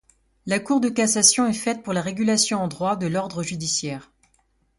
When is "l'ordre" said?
3.05-3.43